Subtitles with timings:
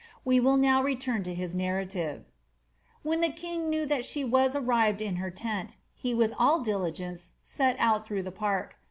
[0.25, 2.21] We will now return to his narrative.
[2.21, 2.23] ^
[3.03, 7.33] When the kin^ knew that she wu arrived in her tent, he with all diligence
[7.43, 8.77] set out through the park.